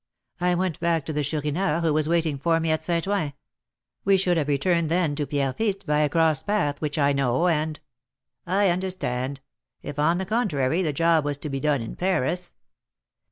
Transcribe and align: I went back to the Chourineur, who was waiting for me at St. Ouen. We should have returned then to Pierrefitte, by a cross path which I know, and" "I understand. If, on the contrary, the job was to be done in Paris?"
I 0.39 0.55
went 0.55 0.79
back 0.79 1.05
to 1.05 1.13
the 1.13 1.21
Chourineur, 1.23 1.81
who 1.81 1.93
was 1.93 2.09
waiting 2.09 2.39
for 2.39 2.59
me 2.59 2.71
at 2.71 2.83
St. 2.83 3.05
Ouen. 3.07 3.33
We 4.03 4.17
should 4.17 4.35
have 4.35 4.47
returned 4.47 4.89
then 4.89 5.13
to 5.15 5.27
Pierrefitte, 5.27 5.85
by 5.85 5.99
a 5.99 6.09
cross 6.09 6.41
path 6.41 6.81
which 6.81 6.97
I 6.97 7.13
know, 7.13 7.47
and" 7.47 7.79
"I 8.47 8.69
understand. 8.69 9.41
If, 9.83 9.99
on 9.99 10.17
the 10.17 10.25
contrary, 10.25 10.81
the 10.81 10.91
job 10.91 11.23
was 11.23 11.37
to 11.37 11.49
be 11.49 11.59
done 11.59 11.83
in 11.83 11.95
Paris?" 11.95 12.55